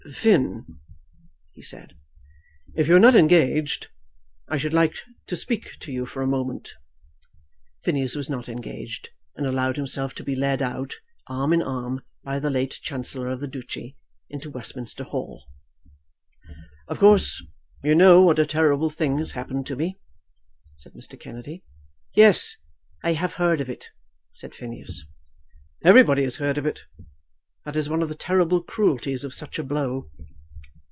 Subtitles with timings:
[0.11, 0.65] "Finn,"
[1.53, 1.93] he said,
[2.75, 3.87] "if you are not engaged
[4.49, 6.73] I should like to speak to you for a moment."
[7.83, 10.95] Phineas was not engaged, and allowed himself to be led out
[11.27, 13.95] arm in arm by the late Chancellor of the Duchy
[14.27, 15.45] into Westminster Hall.
[16.87, 17.41] "Of course
[17.83, 19.99] you know what a terrible thing has happened to me,"
[20.77, 21.17] said Mr.
[21.17, 21.63] Kennedy.
[22.15, 22.57] "Yes;
[23.03, 23.91] I have heard of it,"
[24.33, 25.03] said Phineas.
[25.83, 26.81] "Everybody has heard of it.
[27.63, 30.09] That is one of the terrible cruelties of such a blow."